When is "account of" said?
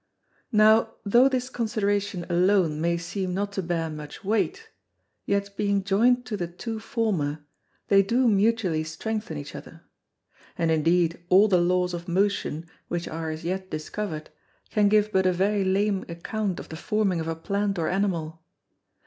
16.09-16.69